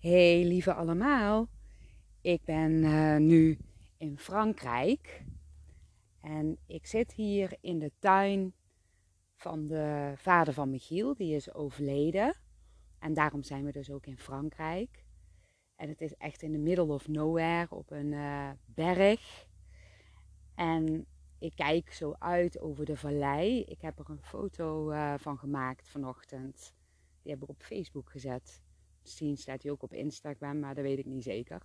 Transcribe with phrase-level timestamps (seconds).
[0.00, 1.48] Hey lieve allemaal,
[2.20, 3.58] ik ben eh, nu
[3.96, 5.24] in Frankrijk
[6.20, 8.54] en ik zit hier in de tuin
[9.34, 12.36] van de vader van Michiel, die is overleden.
[12.98, 15.04] En daarom zijn we dus ook in Frankrijk.
[15.76, 19.46] En het is echt in the middle of nowhere op een uh, berg.
[20.54, 21.06] En
[21.38, 23.60] ik kijk zo uit over de vallei.
[23.60, 26.74] Ik heb er een foto uh, van gemaakt vanochtend.
[27.22, 28.64] Die heb ik op Facebook gezet.
[29.06, 31.62] Misschien staat hij ook op Instagram, maar dat weet ik niet zeker.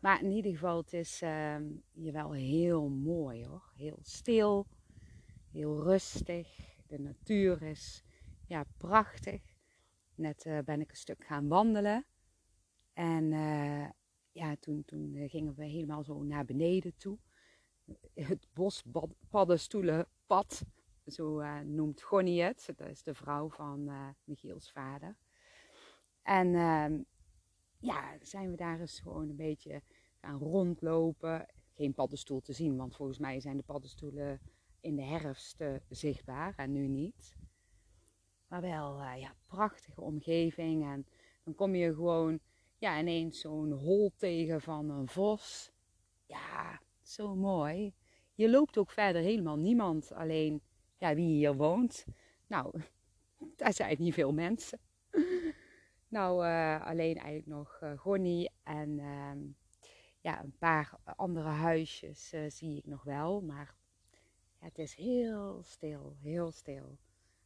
[0.00, 1.56] Maar in ieder geval, het is uh,
[1.92, 3.72] hier wel heel mooi hoor.
[3.76, 4.66] Heel stil,
[5.50, 6.58] heel rustig.
[6.86, 8.04] De natuur is
[8.46, 9.42] ja, prachtig.
[10.14, 12.06] Net uh, ben ik een stuk gaan wandelen.
[12.92, 13.88] En uh,
[14.32, 17.18] ja, toen, toen gingen we helemaal zo naar beneden toe.
[18.14, 20.62] Het bospaddenstoelenpad,
[21.06, 22.72] zo uh, noemt Gonnie het.
[22.76, 23.90] Dat is de vrouw van
[24.24, 25.16] Michiels vader.
[26.24, 26.98] En uh,
[27.78, 29.82] ja, zijn we daar eens gewoon een beetje
[30.20, 31.46] gaan rondlopen.
[31.74, 34.40] Geen paddenstoel te zien, want volgens mij zijn de paddenstoelen
[34.80, 37.36] in de herfst uh, zichtbaar en nu niet.
[38.48, 40.84] Maar wel, uh, ja, prachtige omgeving.
[40.84, 41.06] En
[41.44, 42.40] dan kom je gewoon,
[42.78, 45.72] ja, ineens zo'n hol tegen van een vos.
[46.26, 47.94] Ja, zo mooi.
[48.34, 50.62] Je loopt ook verder helemaal niemand, alleen
[50.96, 52.04] ja, wie hier woont.
[52.46, 52.80] Nou,
[53.56, 54.78] daar zijn niet veel mensen.
[56.14, 59.32] Nou, uh, alleen eigenlijk nog uh, Gonnie en uh,
[60.20, 63.40] ja, een paar andere huisjes uh, zie ik nog wel.
[63.40, 63.74] Maar
[64.58, 66.98] het is heel stil, heel stil.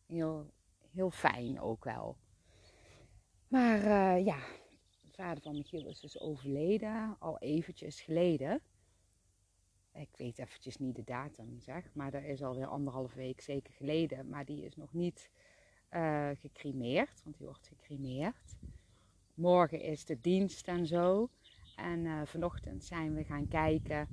[0.07, 0.51] Heel,
[0.91, 2.17] heel fijn ook wel.
[3.49, 3.81] Maar
[4.21, 4.39] ja,
[5.01, 8.61] de vader van Michiel is dus overleden, al eventjes geleden.
[9.93, 11.95] Ik weet eventjes niet de datum, zeg.
[11.95, 14.29] Maar dat is alweer anderhalf week zeker geleden.
[14.29, 15.31] Maar die is nog niet
[15.91, 16.31] uh,
[17.25, 18.57] want die wordt gecremeerd.
[19.35, 21.29] Morgen is de dienst en zo.
[21.77, 24.09] En uh, vanochtend zijn we gaan kijken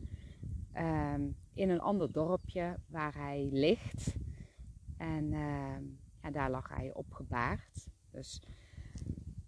[0.77, 4.15] um, in een ander dorpje waar hij ligt.
[4.97, 5.77] En uh,
[6.21, 7.87] ja, daar lag hij opgebaard.
[8.11, 8.41] Dus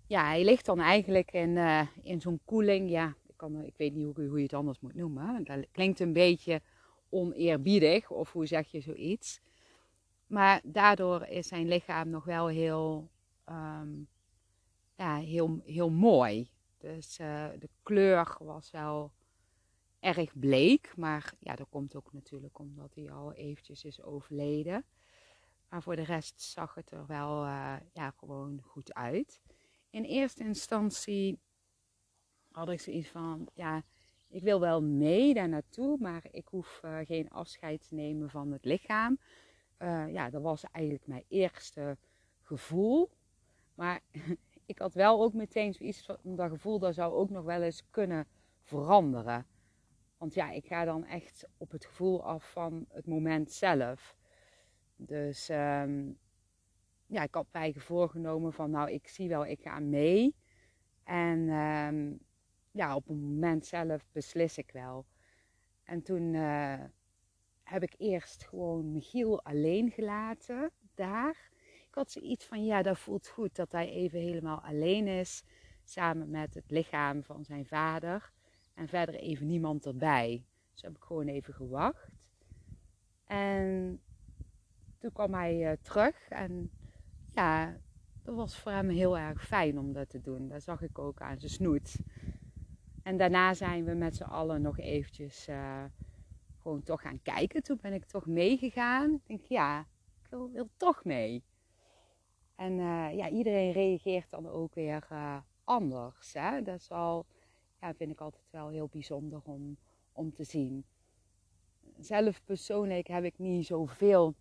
[0.08, 2.90] ja, hij ligt dan eigenlijk in, uh, in zo'n koeling.
[2.90, 5.44] Ja, ik, kan, ik weet niet hoe, hoe je het anders moet noemen.
[5.44, 6.62] Dat klinkt een beetje
[7.10, 9.42] oneerbiedig, of hoe zeg je zoiets.
[10.28, 13.10] Maar daardoor is zijn lichaam nog wel heel,
[13.50, 14.08] um,
[14.96, 16.50] ja, heel, heel mooi.
[16.78, 19.12] Dus uh, de kleur was wel
[20.00, 20.94] erg bleek.
[20.98, 24.86] Maar ja, dat komt ook natuurlijk omdat hij al eventjes is overleden.
[25.70, 29.42] Maar voor de rest zag het er wel uh, ja, gewoon goed uit.
[29.90, 31.40] In eerste instantie
[32.52, 33.84] had ik zoiets van, ja,
[34.28, 38.52] ik wil wel mee daar naartoe, maar ik hoef uh, geen afscheid te nemen van
[38.52, 39.20] het lichaam
[39.80, 41.98] uh, ja, dat was eigenlijk mijn eerste
[42.42, 43.10] gevoel.
[43.76, 44.02] Maar
[44.66, 47.84] ik had wel ook meteen zoiets van dat gevoel dat zou ook nog wel eens
[47.90, 48.28] kunnen
[48.62, 49.46] veranderen.
[50.18, 54.18] Want ja, ik ga dan echt op het gevoel af van het moment zelf.
[54.96, 56.18] Dus um,
[57.06, 60.36] ja, ik had mij voorgenomen van nou, ik zie wel, ik ga mee.
[61.04, 62.20] En um,
[62.72, 65.06] ja, op het moment zelf beslis ik wel.
[65.84, 66.84] En toen uh,
[67.68, 71.50] heb ik eerst gewoon Michiel alleen gelaten daar.
[71.88, 75.44] Ik had zoiets van, ja, dat voelt goed dat hij even helemaal alleen is.
[75.84, 78.32] Samen met het lichaam van zijn vader.
[78.74, 80.46] En verder even niemand erbij.
[80.72, 82.10] Dus heb ik gewoon even gewacht.
[83.26, 84.00] En
[84.98, 86.30] toen kwam hij uh, terug.
[86.30, 86.72] En
[87.34, 87.78] ja,
[88.24, 90.48] dat was voor hem heel erg fijn om dat te doen.
[90.48, 91.96] Dat zag ik ook aan zijn snoet.
[93.04, 95.48] En daarna zijn we met z'n allen nog eventjes...
[95.48, 95.84] Uh,
[96.68, 97.64] gewoon toch gaan kijken.
[97.64, 99.14] Toen ben ik toch meegegaan.
[99.14, 99.80] Ik denk, ja,
[100.24, 101.44] ik wil, wil toch mee.
[102.56, 106.34] En uh, ja, iedereen reageert dan ook weer uh, anders.
[106.34, 106.62] Hè?
[106.62, 107.26] Dat is wel,
[107.82, 109.78] ja, vind ik altijd wel heel bijzonder om,
[110.12, 110.86] om te zien.
[112.00, 114.36] Zelf persoonlijk heb ik niet zoveel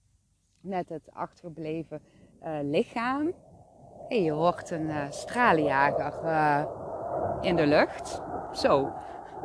[0.60, 2.02] met het achtergebleven
[2.42, 3.34] uh, lichaam.
[4.08, 6.68] Je hoort een straaljager
[7.40, 8.22] in de lucht.
[8.52, 8.92] Zo.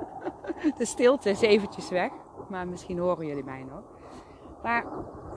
[0.78, 2.12] De stilte is eventjes weg
[2.52, 3.84] maar misschien horen jullie mij nog.
[4.64, 4.86] Maar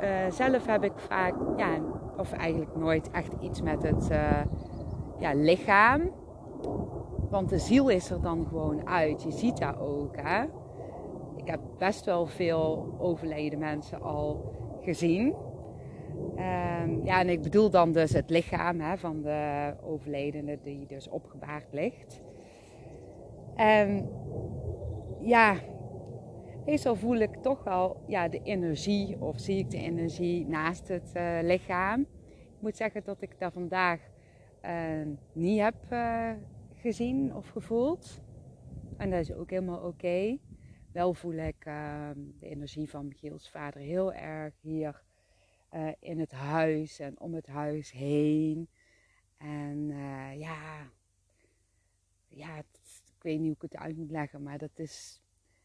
[0.00, 1.78] uh, zelf heb ik vaak, ja,
[2.16, 4.42] of eigenlijk nooit echt iets met het uh,
[5.18, 6.10] ja, lichaam.
[7.30, 9.22] Want de ziel is er dan gewoon uit.
[9.22, 10.16] Je ziet dat ook.
[10.16, 10.42] Hè?
[11.36, 15.34] Ik heb best wel veel overleden mensen al gezien.
[16.36, 21.08] Um, ja, en ik bedoel dan dus het lichaam hè, van de overledene die dus
[21.08, 22.22] opgebaard ligt.
[23.54, 24.08] En
[25.20, 25.54] ja,
[26.66, 31.12] meestal voel ik toch wel ja, de energie of zie ik de energie naast het
[31.16, 32.00] uh, lichaam.
[32.00, 34.00] Ik moet zeggen dat ik dat vandaag
[34.64, 36.32] uh, niet heb uh,
[36.72, 38.20] gezien of gevoeld.
[38.96, 40.38] En dat is ook helemaal oké.
[40.92, 45.02] Wel voel ik ehm, de energie van Michiels vader heel erg hier
[45.68, 48.68] eh, in het huis en om het huis heen.
[49.36, 49.88] En
[50.38, 50.90] ja,
[52.28, 55.22] ja ik weet niet hoe ik het uit moet leggen, maar dat is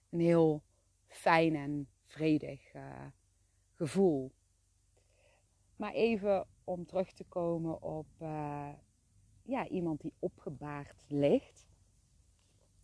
[0.10, 0.64] een heel
[1.10, 3.06] fijn en vredig uh,
[3.74, 4.32] gevoel.
[5.76, 8.08] Maar even om terug te komen op
[9.44, 11.68] ja, iemand die opgebaard ligt.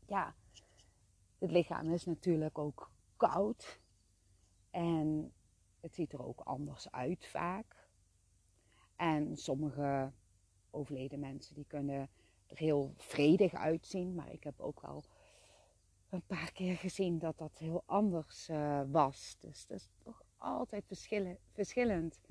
[0.05, 0.35] Ja,
[1.37, 3.79] het lichaam is natuurlijk ook koud.
[4.69, 5.33] En
[5.79, 7.89] het ziet er ook anders uit vaak.
[8.95, 10.11] En sommige
[10.69, 12.09] overleden mensen die kunnen
[12.47, 14.15] er heel vredig uitzien.
[14.15, 15.03] Maar ik heb ook wel
[16.15, 19.37] een paar keer gezien dat dat heel anders uh, was.
[19.39, 20.85] Dus dat is toch altijd
[21.53, 22.21] verschillend.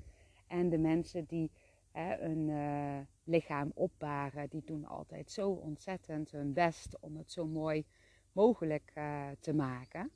[0.47, 1.51] En de mensen die
[1.91, 7.47] hè, een uh, lichaam opbaren, die doen altijd zo ontzettend hun best om het zo
[7.47, 7.85] mooi
[8.31, 10.11] mogelijk uh, te maken.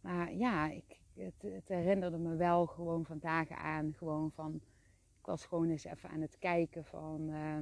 [0.00, 4.54] Maar ja, ik, het, het, herinnerde me wel gewoon vandaag aan, gewoon van,
[5.18, 7.56] ik was gewoon eens even aan het kijken van, uh,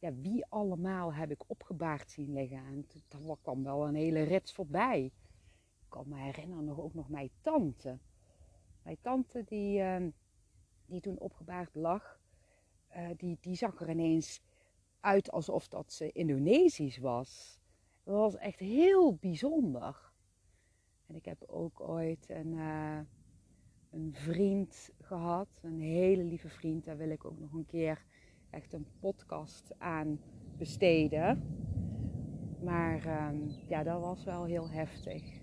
[0.00, 2.58] ja, wie allemaal heb ik opgebaard zien liggen.
[2.58, 5.04] En er kwam wel een hele rits voorbij.
[5.80, 7.98] Ik kan me herinneren nog, ook nog mijn tante.
[8.82, 10.06] Mijn tante die, uh,
[10.86, 12.20] die toen opgebaard lag,
[12.96, 14.40] uh, die, die zag er ineens
[15.00, 17.60] uit alsof dat ze Indonesisch was.
[18.02, 20.12] Dat was echt heel bijzonder.
[21.06, 23.00] En ik heb ook ooit een, uh,
[23.90, 26.84] een vriend gehad, een hele lieve vriend.
[26.84, 28.04] Daar wil ik ook nog een keer
[28.50, 30.20] echt een podcast aan
[30.56, 31.42] besteden.
[32.62, 35.40] Maar um, ja, dat was wel heel heftig.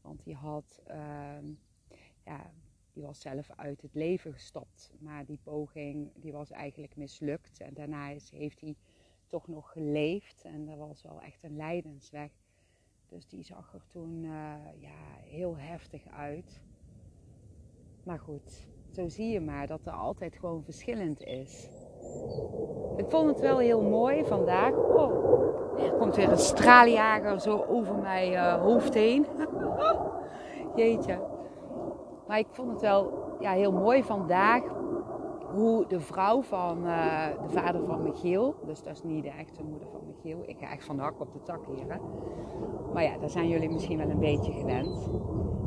[0.00, 1.48] Want die had, uh,
[2.24, 2.52] ja,
[2.92, 4.92] die was zelf uit het leven gestapt.
[4.98, 7.60] Maar die poging, die was eigenlijk mislukt.
[7.60, 8.76] En daarna is, heeft hij
[9.26, 10.42] toch nog geleefd.
[10.42, 12.30] En dat was wel echt een lijdensweg.
[13.06, 16.60] Dus die zag er toen uh, ja, heel heftig uit.
[18.04, 21.68] Maar goed, zo zie je maar dat er altijd gewoon verschillend is.
[22.96, 24.72] Ik vond het wel heel mooi vandaag.
[24.72, 25.12] Oh,
[25.78, 29.26] er komt weer een straaljager zo over mijn uh, hoofd heen.
[30.76, 31.18] Jeetje.
[32.26, 34.62] Maar ik vond het wel ja, heel mooi vandaag
[35.54, 39.62] hoe de vrouw van uh, de vader van Michiel, dus dat is niet de echte
[39.62, 42.00] moeder van Michiel, ik ga echt van de hak op de tak hier.
[42.92, 45.10] Maar ja, daar zijn jullie misschien wel een beetje gewend.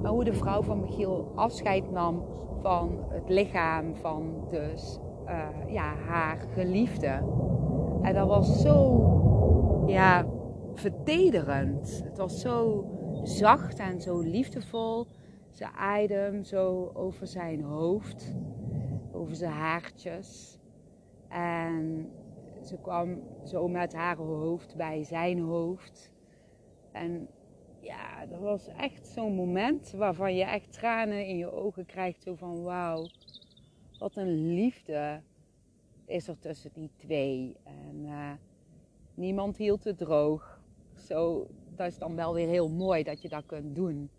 [0.01, 2.23] Maar hoe de vrouw van Michiel afscheid nam
[2.61, 7.07] van het lichaam van dus uh, ja, haar geliefde.
[8.01, 10.25] En dat was zo ja,
[10.73, 12.01] vertederend.
[12.03, 12.85] Het was zo
[13.23, 15.07] zacht en zo liefdevol.
[15.51, 18.35] Ze aaide hem zo over zijn hoofd
[19.13, 20.57] over zijn haartjes.
[21.27, 22.11] En
[22.61, 26.11] ze kwam zo met haar hoofd bij zijn hoofd.
[26.91, 27.27] En
[27.79, 32.23] ja, dat was echt zo'n moment waarvan je echt tranen in je ogen krijgt.
[32.23, 33.07] Zo van wauw,
[34.03, 35.21] wat een liefde
[36.05, 37.55] is er tussen die twee.
[37.63, 38.31] En uh,
[39.13, 40.61] niemand hield het droog.
[40.95, 44.09] Zo, dat is dan wel weer heel mooi dat je dat kunt doen.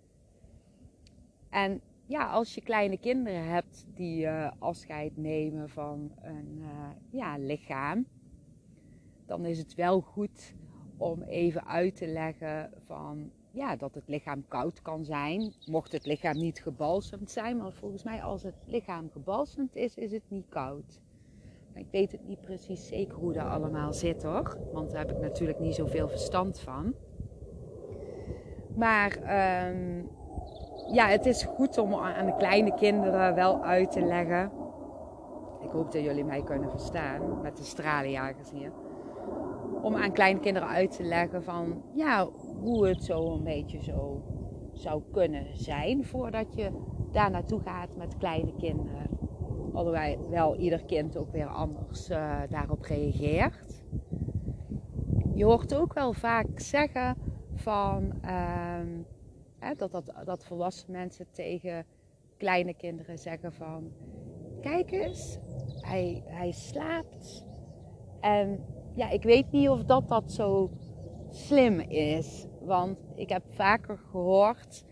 [1.48, 7.36] En ja, als je kleine kinderen hebt die uh, afscheid nemen van een uh, ja,
[7.38, 8.06] lichaam,
[9.26, 10.54] dan is het wel goed
[10.96, 15.52] om even uit te leggen van ja, dat het lichaam koud kan zijn.
[15.66, 20.12] Mocht het lichaam niet gebalsemd zijn, maar volgens mij als het lichaam gebalsemd is, is
[20.12, 21.00] het niet koud.
[21.74, 25.22] ik weet het niet precies zeker hoe dat allemaal zit hoor, want daar heb ik
[25.22, 26.94] natuurlijk niet zoveel verstand van.
[28.76, 29.16] Maar
[29.70, 30.08] um,
[30.92, 34.50] ja, het is goed om aan de kleine kinderen wel uit te leggen.
[35.62, 38.72] Ik hoop dat jullie mij kunnen verstaan met de stralenjagers hier.
[39.82, 42.28] Om aan kleine kinderen uit te leggen van ja,
[42.64, 44.22] hoe het zo een beetje zo
[44.72, 46.70] zou kunnen zijn voordat je
[47.12, 49.06] daar naartoe gaat met kleine kinderen.
[49.72, 53.82] Alhoewel wel ieder kind ook weer anders uh, daarop reageert.
[55.34, 57.16] Je hoort ook wel vaak zeggen
[57.54, 61.86] van uh, dat, dat, dat volwassen mensen tegen
[62.36, 63.92] kleine kinderen zeggen van...
[64.60, 65.38] Kijk eens,
[65.80, 67.46] hij, hij slaapt.
[68.20, 70.70] En ja, ik weet niet of dat, dat zo
[71.30, 72.46] slim is.
[72.64, 74.84] Want ik heb vaker gehoord...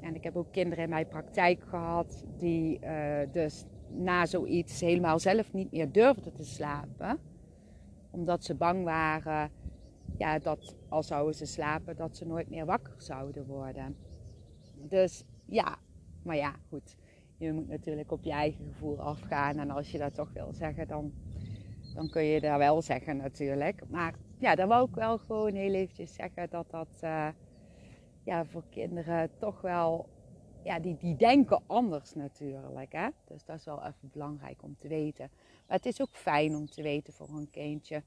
[0.00, 2.24] En ik heb ook kinderen in mijn praktijk gehad...
[2.36, 7.18] die uh, dus na zoiets helemaal zelf niet meer durfden te slapen.
[8.10, 9.50] Omdat ze bang waren
[10.18, 13.96] ja, dat als zouden ze slapen, dat ze nooit meer wakker zouden worden.
[14.76, 15.76] Dus ja,
[16.22, 16.96] maar ja, goed.
[17.36, 19.58] Je moet natuurlijk op je eigen gevoel afgaan.
[19.58, 21.12] En als je dat toch wil zeggen, dan
[21.94, 23.82] dan kun je daar wel zeggen natuurlijk.
[23.88, 27.28] Maar ja, dan wou ik wel gewoon heel eventjes zeggen dat dat uh,
[28.24, 30.08] ja, voor kinderen toch wel,
[30.64, 32.92] ja, die, die denken anders natuurlijk.
[32.92, 33.08] Hè?
[33.24, 35.30] Dus dat is wel even belangrijk om te weten.
[35.66, 38.02] Maar het is ook fijn om te weten voor een kindje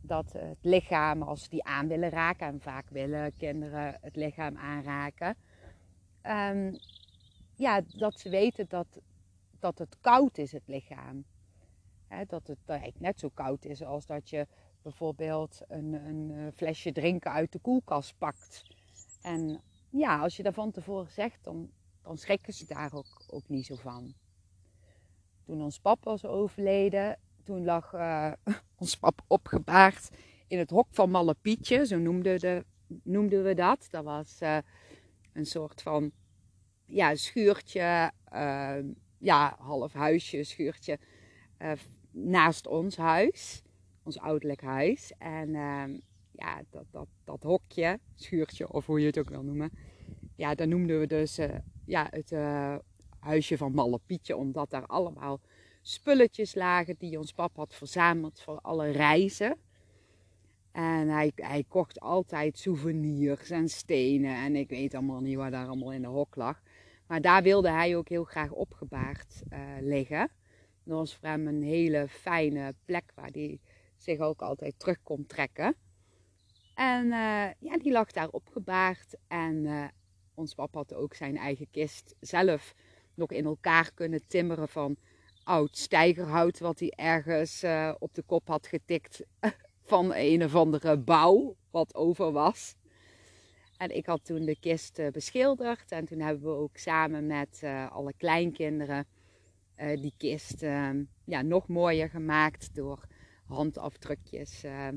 [0.00, 4.56] dat het lichaam, als ze die aan willen raken, en vaak willen kinderen het lichaam
[4.56, 5.36] aanraken,
[6.22, 6.78] um,
[7.54, 9.00] ja, dat ze weten dat,
[9.58, 11.24] dat het koud is, het lichaam.
[12.08, 14.46] He, dat het eigenlijk net zo koud is als dat je
[14.84, 18.62] bijvoorbeeld een, een eh, flesje drinken uit de koelkast pakt.
[19.22, 19.60] En
[19.90, 21.70] ja, als je daar van tevoren zegt, dan,
[22.02, 24.14] dan schrikken ze daar ook, ook niet zo van.
[25.44, 28.32] Toen ons pap was overleden, toen lag uh,
[28.78, 30.10] ons pap opgebaard
[30.46, 32.64] in het hok van Malle Pietje, zo noemden, de,
[33.02, 33.86] noemden we dat.
[33.90, 34.58] Dat was uh,
[35.32, 36.10] een soort van
[36.84, 38.78] ja, schuurtje, uh,
[39.18, 40.98] ja, half huisje, schuurtje
[42.10, 43.62] naast ons huis,
[44.04, 45.12] ons ouderlijk huis.
[45.18, 45.98] En ehm,
[46.30, 49.70] ja, dat, dat, dat hokje, schuurtje of hoe je het ook wil noemen,
[50.36, 51.38] ja, daar noemden we dus
[51.84, 52.32] ja, het
[53.18, 55.40] huisje van Malle Pietje, omdat daar allemaal
[55.82, 59.56] spulletjes lagen die ons pap had verzameld voor alle reizen.
[60.72, 64.36] En hij, hij kocht altijd souvenirs en stenen.
[64.36, 66.62] En ik weet allemaal niet waar daar allemaal in de hok lag.
[67.06, 70.30] Maar daar wilde hij ook heel graag opgebaard uh, liggen.
[70.84, 73.60] Dat was voor hem een hele fijne plek waar hij
[74.04, 75.76] zich ook altijd terug kon trekken.
[76.74, 79.14] En uh, ja, die lag daar opgebaard.
[79.28, 79.84] En uh,
[80.34, 82.74] ons pap had ook zijn eigen kist zelf
[83.14, 84.96] nog in elkaar kunnen timmeren van
[85.44, 89.24] oud stijgerhout wat hij ergens uh, op de kop had getikt
[89.92, 92.74] van een of andere bouw wat over was.
[93.76, 98.12] En ik had toen de kist beschilderd en toen hebben we ook samen met alle
[98.16, 99.06] kleinkinderen
[99.76, 103.06] die kist ehm, ja, nog mooier gemaakt door
[103.46, 104.96] handafdrukjes ehm,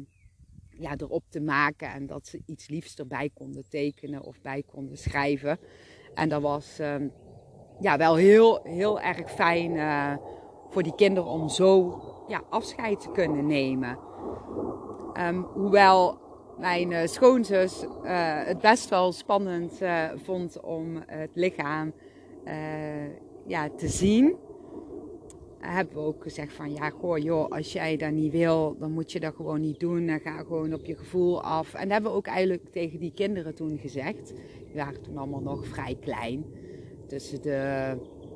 [0.69, 4.97] ja, erop te maken en dat ze iets liefs erbij konden tekenen of bij konden
[4.97, 5.59] schrijven.
[6.13, 7.07] En dat was ehm,
[7.79, 9.77] ja, wel heel, heel erg fijn
[10.69, 13.97] voor die kinderen om zo ja, afscheid te kunnen nemen.
[15.19, 16.19] Um, hoewel
[16.57, 17.89] mijn uh, schoonzus uh,
[18.43, 19.81] het best wel spannend
[20.15, 21.93] vond om het lichaam
[23.47, 24.35] ja, te zien.
[25.59, 29.11] Hebben we ook gezegd van ja, goh joh, als jij dat niet wil, dan moet
[29.11, 30.07] je dat gewoon niet doen.
[30.07, 31.73] Dan ga gewoon op je gevoel af.
[31.73, 34.33] En dat hebben we ook eigenlijk tegen die kinderen toen gezegd.
[34.65, 36.45] Die waren toen allemaal nog vrij klein.
[37.07, 37.95] Tussen de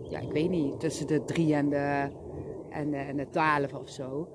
[0.09, 2.07] ja, ik weet niet, tussen de drie en de,
[2.69, 4.27] en de, en de twaalf of zo.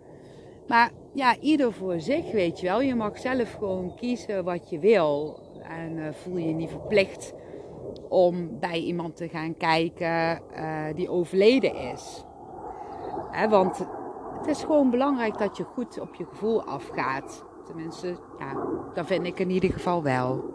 [0.67, 2.83] Maar ja, ieder voor zich, weet je wel.
[2.83, 5.41] Je mag zelf gewoon kiezen wat je wil.
[5.63, 7.35] En uh, voel je niet verplicht
[8.09, 12.25] om bij iemand te gaan kijken uh, die overleden is.
[13.49, 13.79] Want
[14.39, 17.45] het is gewoon belangrijk dat je goed op je gevoel afgaat.
[17.65, 20.55] Tenminste, ja, dat vind ik in ieder geval wel.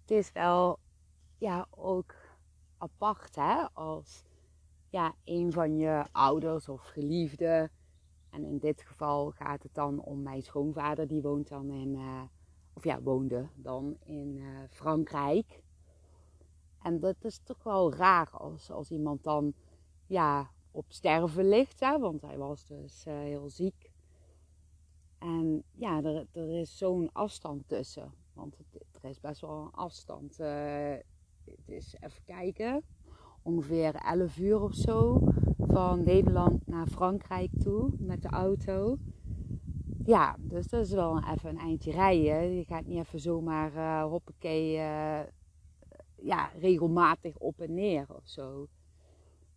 [0.00, 0.78] Het is wel
[1.38, 2.14] ja, ook
[2.78, 4.24] apart hè, als
[4.88, 7.70] ja, een van je ouders of geliefden.
[8.30, 12.22] En in dit geval gaat het dan om mijn schoonvader, die woont dan in, uh,
[12.72, 15.62] of ja, woonde dan in uh, Frankrijk.
[16.82, 19.54] En dat is toch wel raar als, als iemand dan
[20.06, 23.90] ja, op sterven ligt, hè, want hij was dus uh, heel ziek.
[25.18, 28.12] En ja, er, er is zo'n afstand tussen.
[28.32, 30.38] Want het, er is best wel een afstand
[31.50, 32.82] het is even kijken,
[33.42, 35.20] ongeveer 11 uur of zo
[35.58, 38.98] van Nederland naar Frankrijk toe met de auto.
[40.04, 42.56] Ja, dus dat is wel even een eindje rijden.
[42.56, 44.72] Je gaat niet even zomaar uh, hoppakee,
[46.16, 48.66] ja, regelmatig op en neer of zo.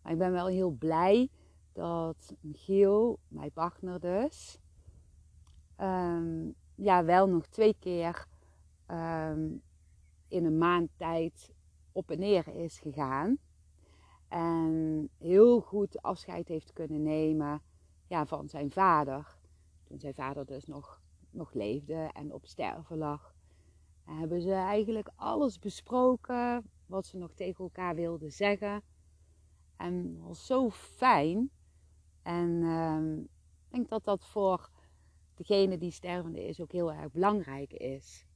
[0.04, 1.30] Maar ik ben wel heel blij
[1.72, 4.58] dat Michiel, mijn partner dus,
[5.80, 8.26] um, ja, wel nog twee keer
[8.86, 9.62] um,
[10.28, 11.54] in een maand tijd
[11.92, 13.38] op en neer is gegaan.
[14.28, 17.62] En heel goed afscheid heeft kunnen nemen
[18.06, 19.36] ja, van zijn vader.
[19.84, 23.34] Toen zijn vader dus nog, nog leefde en op sterven lag.
[24.06, 28.82] En hebben ze eigenlijk alles besproken wat ze nog tegen elkaar wilden zeggen.
[29.84, 31.50] En was zo fijn.
[32.22, 33.24] En uh,
[33.64, 34.70] ik denk dat dat voor
[35.34, 38.26] degene die stervende is ook heel erg belangrijk is.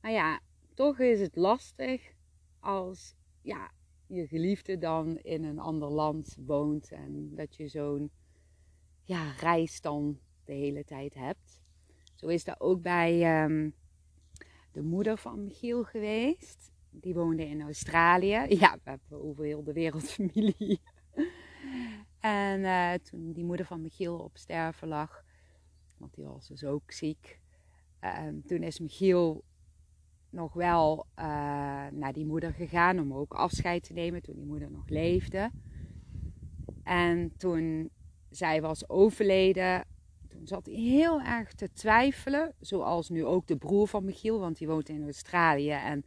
[0.00, 0.40] Maar ja,
[0.74, 2.12] toch is het lastig
[2.60, 3.70] als ja,
[4.06, 8.10] je geliefde dan in een ander land woont en dat je zo'n
[9.02, 11.60] ja, reis dan de hele tijd hebt.
[12.14, 13.74] Zo is dat ook bij um,
[14.72, 16.72] de moeder van Michiel geweest.
[16.90, 18.46] Die woonde in Australië.
[18.60, 20.80] Ja, we hebben over heel de wereld familie.
[22.20, 25.24] En uh, toen die moeder van Michiel op sterven lag,
[25.96, 27.40] want die was dus ook ziek.
[28.00, 29.44] Uh, toen is Michiel
[30.30, 31.24] nog wel uh,
[31.90, 35.50] naar die moeder gegaan om ook afscheid te nemen toen die moeder nog leefde.
[36.82, 37.90] En toen
[38.30, 39.84] zij was overleden,
[40.28, 42.54] toen zat hij heel erg te twijfelen.
[42.60, 45.70] Zoals nu ook de broer van Michiel, want die woont in Australië.
[45.70, 46.04] En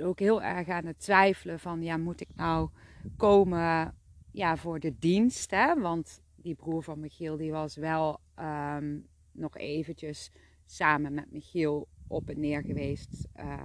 [0.00, 2.68] ook heel erg aan het twijfelen van, ja, moet ik nou
[3.16, 3.94] komen
[4.30, 5.50] ja, voor de dienst?
[5.50, 5.80] Hè?
[5.80, 10.30] Want die broer van Michiel, die was wel um, nog eventjes
[10.64, 13.28] samen met Michiel op en neer geweest.
[13.36, 13.62] Uh,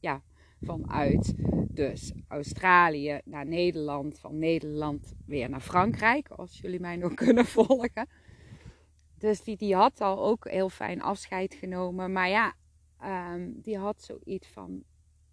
[0.00, 0.22] ja,
[0.60, 1.34] vanuit
[1.68, 8.08] dus Australië naar Nederland, van Nederland weer naar Frankrijk, als jullie mij nog kunnen volgen.
[9.18, 12.12] Dus die, die had al ook heel fijn afscheid genomen.
[12.12, 12.54] Maar ja,
[13.34, 14.82] um, die had zoiets van,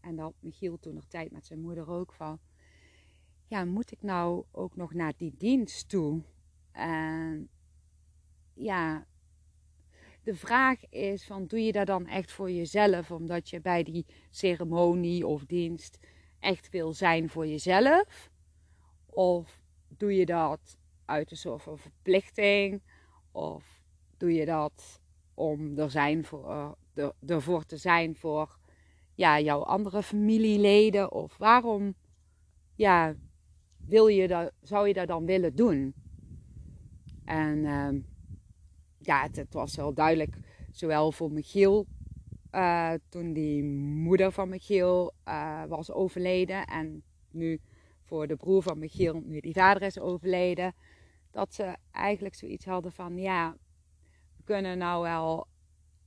[0.10, 2.40] en had Michiel toen nog tijd met zijn moeder ook van,
[3.48, 6.22] ja, moet ik nou ook nog naar die dienst toe?
[6.72, 7.50] En
[8.54, 9.08] ja,
[10.24, 14.06] de vraag is van doe je dat dan echt voor jezelf omdat je bij die
[14.30, 16.00] ceremonie of dienst
[16.40, 18.32] echt wil zijn voor jezelf?
[19.06, 22.82] Of doe je dat uit een soort van verplichting?
[23.32, 23.82] Of
[24.18, 25.02] doe je dat
[25.34, 28.59] om er zijn voor, er, ervoor te zijn voor
[29.20, 31.12] ja, jouw andere familieleden?
[31.12, 31.96] Of waarom
[32.76, 33.16] ja,
[33.86, 35.94] wil je dat, zou je dat dan willen doen?
[37.26, 38.02] En uh,
[38.98, 40.38] ja, het, het, was wel duidelijk,
[40.72, 41.88] zowel voor Michiel,
[42.52, 47.60] uh, toen die moeder van Michiel uh, was overleden, en nu
[48.02, 50.74] voor de broer van Michiel, nu die vader is overleden,
[51.32, 53.56] dat ze eigenlijk zoiets hadden van, ja,
[54.38, 55.48] we kunnen nou wel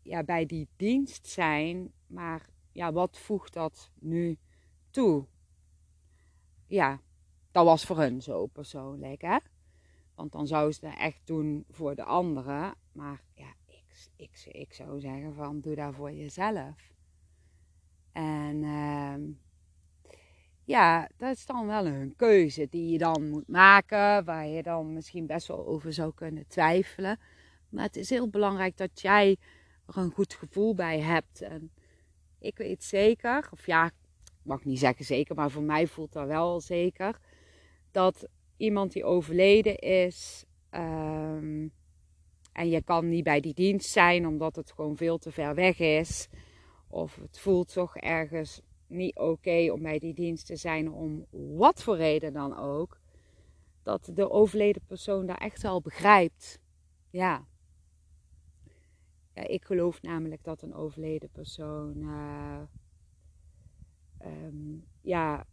[0.03, 4.39] ja, bij die dienst zijn, maar ja, wat voegt dat nu
[4.91, 5.27] toe?
[6.67, 7.01] Ja,
[7.51, 9.39] dat was voor hun zo persoonlijk, hè?
[10.15, 12.75] Want dan zou ze het echt doen voor de anderen.
[12.93, 16.93] Maar ja, ik, ik, ik zou zeggen van doe dat voor jezelf.
[18.13, 19.15] En uh,
[20.65, 24.25] ja, dat is dan wel een keuze die je dan moet maken.
[24.25, 27.19] Waar je dan misschien best wel over zou kunnen twijfelen.
[27.69, 29.37] Maar het is heel belangrijk dat jij
[29.87, 31.41] er een goed gevoel bij hebt.
[31.41, 31.73] En
[32.43, 33.93] ik weet zeker, of ja, ik
[34.43, 37.19] mag niet zeggen zeker, maar voor mij voelt dat wel zeker.
[37.91, 40.45] Dat iemand die overleden is.
[40.71, 41.73] Um,
[42.53, 45.79] en je kan niet bij die dienst zijn omdat het gewoon veel te ver weg
[45.79, 46.29] is.
[46.89, 51.83] Of het voelt toch ergens niet oké om bij die dienst te zijn, om wat
[51.83, 53.01] voor reden dan ook.
[53.83, 56.61] Dat de overleden persoon daar echt wel begrijpt.
[57.11, 57.47] Ja.
[59.35, 61.97] Ja ik geloof namelijk dat een overleden persoon.
[61.97, 62.61] Uh,
[64.25, 65.47] um, ja,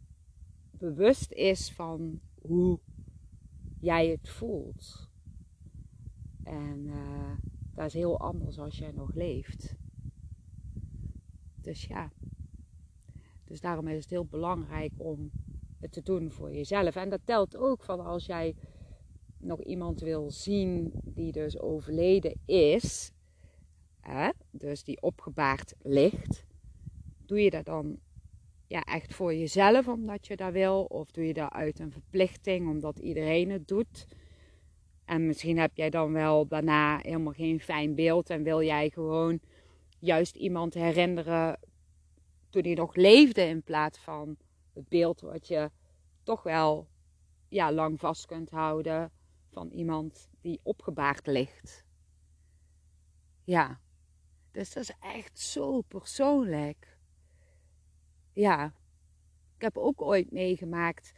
[0.70, 2.78] bewust is van hoe
[3.80, 5.08] jij het voelt.
[6.42, 7.32] En uh,
[7.74, 9.76] dat is heel anders als jij nog leeft.
[11.60, 12.12] Dus ja.
[13.44, 15.30] Dus daarom is het heel belangrijk om
[15.80, 16.96] het te doen voor jezelf.
[16.96, 18.54] En dat telt ook van als jij
[19.38, 23.12] nog iemand wil zien die dus overleden is.
[24.10, 26.46] Hè, dus die opgebaard ligt.
[27.26, 27.98] Doe je dat dan
[28.66, 30.84] ja, echt voor jezelf omdat je dat wil?
[30.84, 34.06] Of doe je dat uit een verplichting omdat iedereen het doet?
[35.04, 39.40] En misschien heb jij dan wel daarna helemaal geen fijn beeld en wil jij gewoon
[39.98, 41.58] juist iemand herinneren
[42.50, 44.36] toen hij nog leefde in plaats van
[44.72, 45.70] het beeld wat je
[46.22, 46.88] toch wel
[47.48, 49.10] ja, lang vast kunt houden
[49.50, 51.84] van iemand die opgebaard ligt.
[53.44, 53.80] Ja,
[54.60, 56.98] dus dat is echt zo persoonlijk
[58.32, 58.74] ja,
[59.56, 61.12] ik heb ook ooit meegemaakt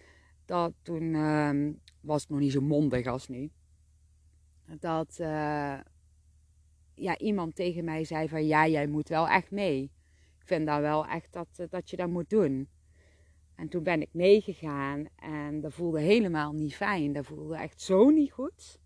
[0.45, 3.51] dat toen uh, was het nog niet zo mondig als nu.
[4.79, 5.79] Dat uh,
[6.95, 9.83] ja, iemand tegen mij zei van ja, jij moet wel echt mee.
[10.39, 12.69] Ik vind dat wel echt dat, eh, dat je dat moet doen.
[13.55, 17.13] En toen ben ik meegegaan en dat voelde helemaal niet fijn.
[17.13, 18.79] Dat voelde echt zo niet goed.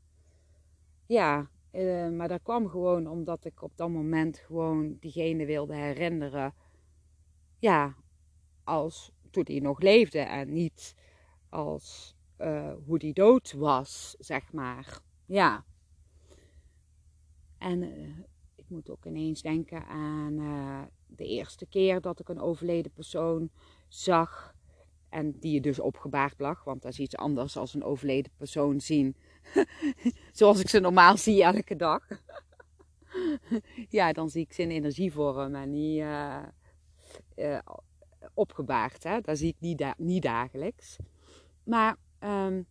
[1.07, 6.55] Ja, uh, maar dat kwam gewoon omdat ik op dat moment gewoon diegene wilde herinneren.
[7.59, 7.97] Ja,
[8.65, 10.95] als toen hij nog leefde en niet
[11.49, 15.01] als uh, hoe hij dood was, zeg maar.
[15.27, 15.65] Ja.
[17.59, 18.19] En uh,
[18.55, 20.37] ik moet ook ineens denken aan
[21.07, 23.51] de eerste keer dat ik een overleden persoon
[23.89, 24.55] zag.
[25.09, 29.17] En die dus opgebaard lag, want dat is iets anders als een overleden persoon zien.
[30.33, 32.09] Zoals ik ze normaal zie elke dag.
[33.89, 36.05] ja, dan zie ik ze in energievorm en niet
[38.35, 39.03] opgebaard.
[39.03, 39.21] Hè?
[39.21, 40.97] Dat zie ik niet, niet dagelijks.
[41.65, 42.67] Maar um,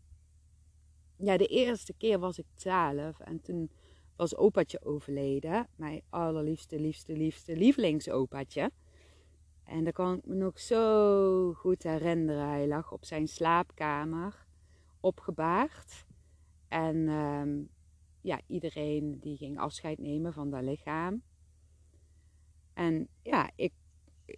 [1.17, 3.71] ja, de eerste keer was ik 12 en toen
[4.15, 5.67] was opaatje overleden.
[5.75, 8.71] Mijn allerliefste, liefste, liefste lievelingsopaatje.
[9.63, 12.47] En dat kan ik me nog zo goed herinneren.
[12.47, 14.45] Hij lag op zijn slaapkamer,
[14.99, 16.05] opgebaard.
[16.67, 17.63] En ehm,
[18.21, 21.21] ja, iedereen die ging afscheid nemen van dat lichaam.
[22.73, 23.71] En ja, ik,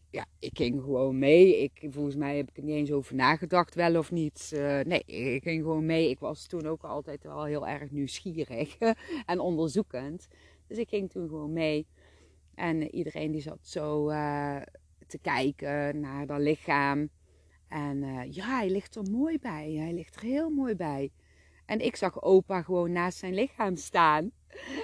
[0.09, 1.63] ja, ik ging gewoon mee.
[1.63, 4.51] Ik, volgens mij heb ik er niet eens over nagedacht, wel of niet.
[4.53, 6.09] Uh, nee, ik ging gewoon mee.
[6.09, 8.77] Ik was toen ook altijd wel heel erg nieuwsgierig
[9.25, 10.27] en onderzoekend.
[10.67, 11.87] Dus ik ging toen gewoon mee.
[12.55, 14.61] En iedereen die zat zo uh,
[15.07, 17.09] te kijken naar dat lichaam.
[17.67, 19.71] En uh, ja, hij ligt er mooi bij.
[19.71, 21.11] Hij ligt er heel mooi bij.
[21.67, 24.31] En ik zag opa gewoon naast zijn lichaam staan.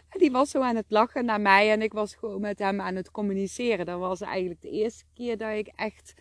[0.10, 2.82] En die was zo aan het lachen naar mij en ik was gewoon met hem
[2.82, 3.86] aan het communiceren.
[3.86, 6.14] Dat was eigenlijk de eerste keer dat ik echt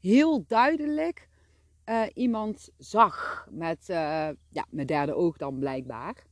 [0.00, 1.28] heel duidelijk
[1.86, 3.46] uh, iemand zag.
[3.50, 3.96] Met uh,
[4.48, 6.24] ja, mijn derde oog dan blijkbaar.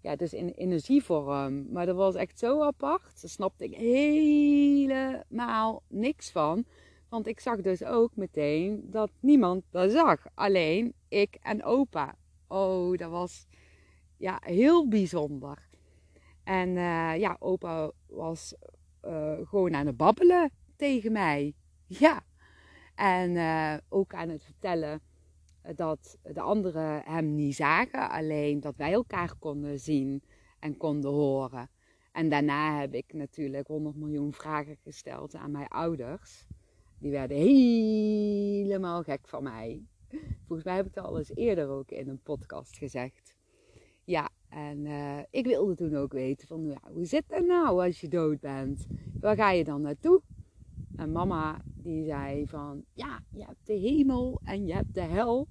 [0.00, 1.72] Ja, dus in energievorm.
[1.72, 3.20] Maar dat was echt zo apart.
[3.20, 6.64] Daar snapte ik helemaal niks van.
[7.08, 10.26] Want ik zag dus ook meteen dat niemand dat zag.
[10.34, 12.16] Alleen ik en opa.
[12.52, 13.46] Oh, dat was
[14.16, 15.68] ja, heel bijzonder.
[16.44, 18.54] En uh, ja, opa was
[19.04, 21.54] uh, gewoon aan het babbelen tegen mij.
[21.86, 22.22] Ja.
[22.94, 25.00] En uh, ook aan het vertellen
[25.74, 30.22] dat de anderen hem niet zagen, alleen dat wij elkaar konden zien
[30.58, 31.70] en konden horen.
[32.12, 36.46] En daarna heb ik natuurlijk 100 miljoen vragen gesteld aan mijn ouders.
[36.98, 39.86] Die werden helemaal gek van mij.
[40.46, 43.34] Volgens mij heb ik dat al eens eerder ook in een podcast gezegd.
[44.04, 48.00] Ja, en uh, ik wilde toen ook weten van, ja, hoe zit het nou als
[48.00, 48.86] je dood bent?
[49.20, 50.22] Waar ga je dan naartoe?
[50.96, 55.48] En mama die zei van, ja, je hebt de hemel en je hebt de hel.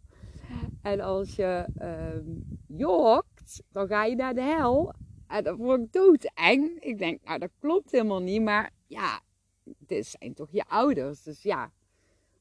[0.82, 1.68] En als je
[2.16, 4.94] um, jokt, dan ga je naar de hel.
[5.28, 6.80] En dat vond ik doodeng.
[6.80, 8.42] Ik denk, nou dat klopt helemaal niet.
[8.42, 9.22] Maar ja,
[9.64, 11.24] dit zijn toch je ouders.
[11.24, 11.72] Dus ja,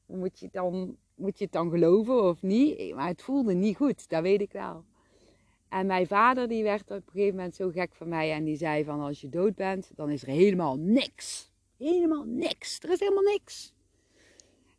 [0.05, 2.95] moet je, dan, moet je het dan geloven of niet?
[2.95, 4.83] Maar het voelde niet goed, dat weet ik wel.
[5.69, 8.55] En mijn vader die werd op een gegeven moment zo gek van mij en die
[8.55, 11.51] zei van als je dood bent, dan is er helemaal niks.
[11.77, 12.79] Helemaal niks.
[12.79, 13.73] Er is helemaal niks.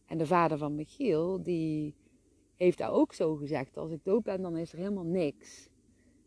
[0.06, 1.94] En de vader van Michiel, die
[2.56, 3.76] heeft daar ook zo gezegd.
[3.76, 5.68] Als ik dood ben, dan is er helemaal niks.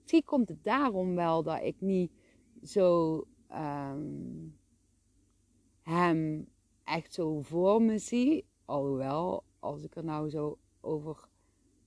[0.01, 2.11] Misschien komt het daarom wel dat ik niet
[2.63, 3.15] zo
[3.51, 4.57] um,
[5.81, 6.47] hem
[6.83, 8.45] echt zo voor me zie.
[8.65, 11.27] Alhoewel, als ik er nou zo over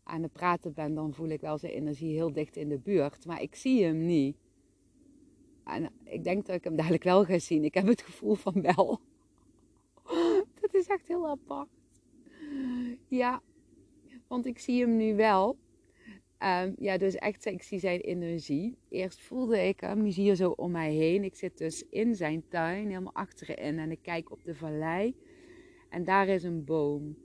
[0.02, 3.26] aan het praten ben, dan voel ik wel zijn energie heel dicht in de buurt.
[3.26, 4.36] Maar ik zie hem niet.
[5.64, 7.64] En ik denk dat ik hem dadelijk wel ga zien.
[7.64, 9.00] Ik heb het gevoel van wel.
[10.60, 11.68] Dat is echt heel apart.
[13.08, 13.42] Ja,
[14.26, 15.58] want ik zie hem nu wel.
[16.38, 18.78] Um, ja, dus echt, ik zie zijn energie.
[18.88, 21.24] Eerst voelde ik hem, je zie hier zo om mij heen.
[21.24, 23.78] Ik zit dus in zijn tuin, helemaal achterin.
[23.78, 25.16] En ik kijk op de vallei.
[25.88, 27.16] En daar is een boom.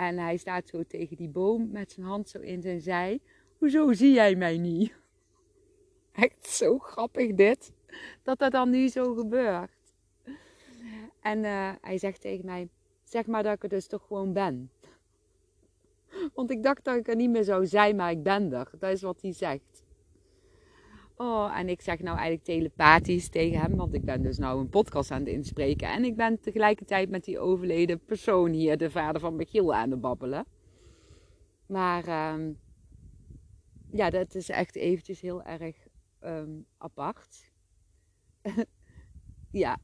[0.00, 3.20] En hij staat zo tegen die boom met zijn hand zo in zijn zij.
[3.58, 4.94] Hoezo zie jij mij niet?
[6.12, 7.72] Echt zo grappig dit.
[8.22, 9.70] Dat dat dan nu zo gebeurt.
[11.20, 12.68] En uh, hij zegt tegen mij,
[13.04, 14.70] zeg maar dat ik er dus toch gewoon ben.
[16.34, 18.70] Want ik dacht dat ik er niet meer zou zijn, maar ik ben er.
[18.78, 19.69] Dat is wat hij zegt.
[21.22, 24.68] Oh, en ik zeg nou eigenlijk telepathisch tegen hem, want ik ben dus nou een
[24.68, 25.88] podcast aan het inspreken.
[25.88, 30.00] En ik ben tegelijkertijd met die overleden persoon hier, de vader van Michiel, aan het
[30.00, 30.46] babbelen.
[31.66, 32.58] Maar um,
[33.90, 35.76] ja, dat is echt eventjes heel erg
[36.20, 37.50] um, apart.
[39.64, 39.78] ja.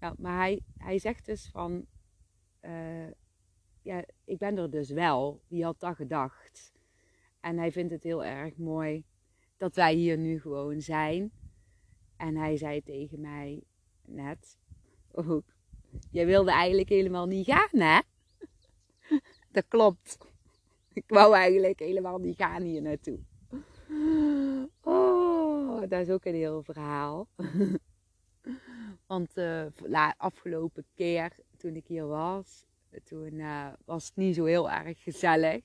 [0.00, 1.86] ja, maar hij, hij zegt dus van,
[2.60, 3.10] uh,
[3.82, 5.42] ja, ik ben er dus wel.
[5.48, 6.72] Wie had dat gedacht?
[7.40, 9.04] En hij vindt het heel erg mooi
[9.62, 11.32] dat wij hier nu gewoon zijn.
[12.16, 13.62] En hij zei tegen mij
[14.04, 14.58] net
[15.12, 15.44] ook,
[16.10, 18.00] je wilde eigenlijk helemaal niet gaan, hè?
[19.52, 20.18] Dat klopt.
[20.92, 23.18] Ik wou eigenlijk helemaal niet gaan hier naartoe.
[24.80, 27.28] Oh, dat is ook een heel verhaal.
[29.06, 32.66] Want de uh, afgelopen keer toen ik hier was,
[33.04, 35.64] toen uh, was het niet zo heel erg gezellig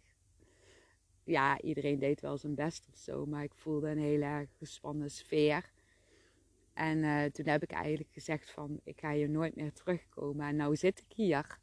[1.28, 3.26] ja, iedereen deed wel zijn best of zo.
[3.26, 5.72] Maar ik voelde een hele gespannen sfeer.
[6.74, 10.48] En uh, toen heb ik eigenlijk gezegd van, ik ga hier nooit meer terugkomen.
[10.48, 11.60] En nou zit ik hier.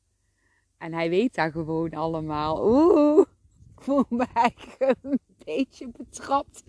[0.78, 2.66] En hij weet dat gewoon allemaal.
[2.66, 3.26] Oeh,
[3.76, 6.64] ik voel me eigenlijk een beetje betrapt.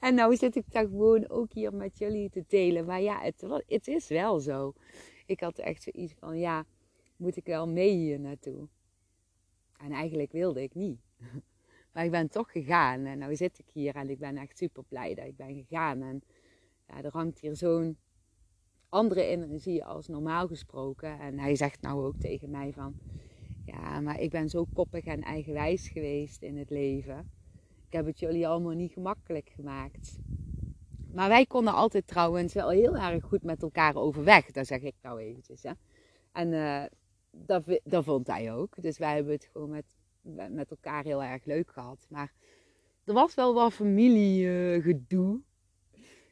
[0.00, 2.84] En nou zit ik daar gewoon ook hier met jullie te delen.
[2.84, 4.72] Maar ja, het, het is wel zo.
[5.26, 6.64] Ik had echt zoiets van, ja,
[7.16, 8.68] moet ik wel mee hier naartoe?
[9.76, 11.00] En eigenlijk wilde ik niet.
[11.92, 13.04] Maar ik ben toch gegaan.
[13.04, 16.02] En nu zit ik hier en ik ben echt super blij dat ik ben gegaan.
[16.02, 16.22] En
[16.88, 17.98] ja, er hangt hier zo'n
[18.88, 21.18] andere energie als normaal gesproken.
[21.18, 22.94] En hij zegt nou ook tegen mij van...
[23.64, 27.30] Ja, maar ik ben zo koppig en eigenwijs geweest in het leven.
[27.86, 30.18] Ik heb het jullie allemaal niet gemakkelijk gemaakt.
[31.12, 34.50] Maar wij konden altijd trouwens wel heel erg goed met elkaar overweg.
[34.50, 35.64] Dat zeg ik nou eventjes.
[36.32, 36.84] En uh,
[37.30, 38.82] dat, dat vond hij ook.
[38.82, 39.96] Dus wij hebben het gewoon met,
[40.34, 42.06] met elkaar heel erg leuk gehad.
[42.08, 42.32] Maar
[43.04, 45.40] er was wel wat familiegedoe.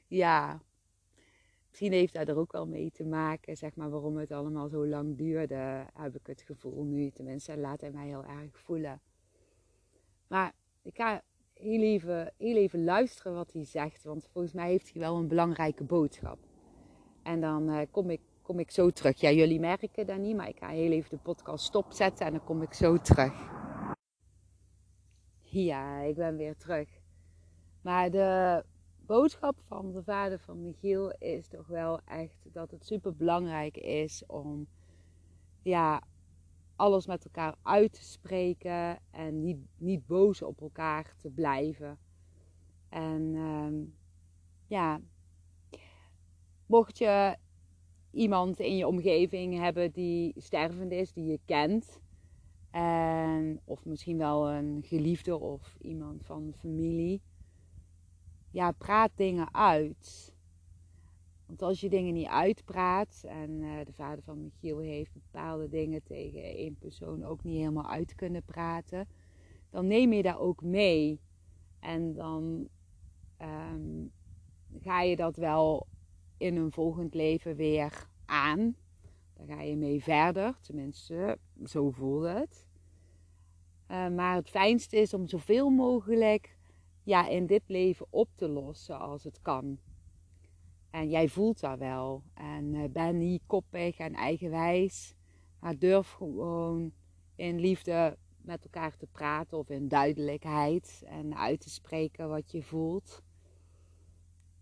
[0.06, 0.62] Ja,
[1.68, 3.56] misschien heeft dat er ook wel mee te maken.
[3.56, 5.87] Zeg maar waarom het allemaal zo lang duurde.
[5.94, 7.11] Heb ik het gevoel nu.
[7.11, 9.00] Tenminste, laat hij mij heel erg voelen.
[10.26, 11.22] Maar ik ga
[11.54, 14.04] heel even, heel even luisteren wat hij zegt.
[14.04, 16.38] Want volgens mij heeft hij wel een belangrijke boodschap.
[17.22, 19.20] En dan uh, kom, ik, kom ik zo terug.
[19.20, 22.44] Ja, jullie merken dat niet, maar ik ga heel even de podcast stopzetten en dan
[22.44, 23.58] kom ik zo terug.
[25.50, 26.88] Ja, ik ben weer terug.
[27.80, 28.64] Maar de
[29.06, 34.26] boodschap van de vader van Michiel is toch wel echt dat het super belangrijk is
[34.26, 34.66] om
[35.62, 36.02] ja,
[36.76, 41.98] alles met elkaar uit te spreken en niet, niet boos op elkaar te blijven.
[42.88, 43.87] En uh,
[44.66, 45.00] ja,
[46.66, 47.37] mocht je
[48.11, 52.00] iemand in je omgeving hebben die stervend is, die je kent,
[52.70, 57.20] en, of misschien wel een geliefde of iemand van familie,
[58.50, 60.35] ja, praat dingen uit.
[61.46, 66.02] Want als je dingen niet uitpraat, en uh, de vader van Michiel heeft bepaalde dingen
[66.02, 69.09] tegen één persoon ook niet helemaal uit kunnen praten,
[69.70, 71.20] dan neem je dat ook mee.
[71.81, 72.68] En dan
[73.42, 74.12] um,
[74.81, 75.87] ga je dat wel
[76.37, 78.76] in een volgend leven weer aan.
[79.35, 82.66] Dan ga je mee verder, tenminste, zo voelde het.
[83.90, 86.57] Uh, maar het fijnste is om zoveel mogelijk
[87.03, 89.79] ja, in dit leven op te lossen als het kan.
[90.90, 92.23] En jij voelt dat wel.
[92.35, 95.14] En uh, ben niet koppig en eigenwijs.
[95.61, 96.92] Maar durf gewoon
[97.35, 101.03] in liefde met elkaar te praten of in duidelijkheid.
[101.07, 103.23] En uit te spreken wat je voelt.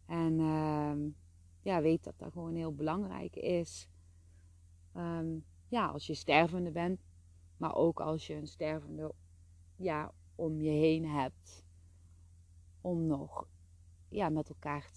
[0.06, 0.92] En uh,
[1.62, 3.88] ja, weet dat dat gewoon heel belangrijk is.
[4.96, 7.00] Um, ja, als je stervende bent.
[7.56, 9.12] Maar ook als je een stervende
[9.76, 11.64] ja, om je heen hebt.
[12.80, 13.48] Om nog
[14.08, 14.90] ja, met elkaar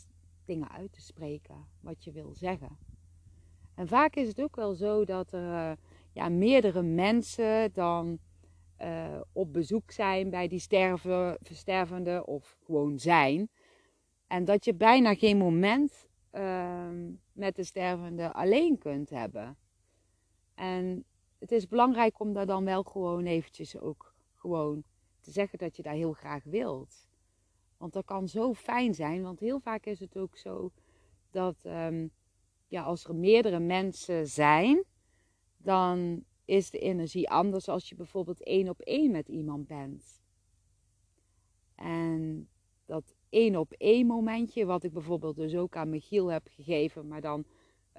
[0.46, 2.78] dingen uit te spreken wat je wil zeggen.
[3.76, 5.78] En vaak is het ook wel zo dat er uh,
[6.14, 8.20] ja, meerdere mensen dan
[8.82, 13.50] uh, op bezoek zijn bij die sterven, verstervende of gewoon zijn.
[14.28, 16.90] En dat je bijna geen moment uh,
[17.32, 19.58] met de stervende alleen kunt hebben.
[20.60, 21.06] En
[21.38, 24.84] het is belangrijk om dat dan wel gewoon eventjes ook gewoon
[25.20, 27.08] te zeggen dat je daar heel graag wilt.
[27.78, 29.24] Want dat kan zo fijn zijn.
[29.24, 30.72] Want heel vaak is het ook zo
[31.32, 32.12] dat um,
[32.68, 34.84] ja, als er meerdere mensen zijn,
[35.58, 40.22] dan is de energie anders als je bijvoorbeeld één op één met iemand bent.
[41.76, 42.50] En
[42.86, 47.22] dat één op één momentje, wat ik bijvoorbeeld dus ook aan Michiel heb gegeven, maar
[47.22, 47.46] dan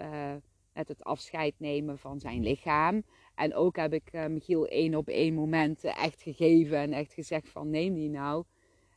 [0.01, 0.35] uh,
[0.81, 3.03] met het afscheid nemen van zijn lichaam.
[3.35, 7.49] En ook heb ik uh, Michiel één op één momenten echt gegeven en echt gezegd
[7.49, 8.45] van neem die nou.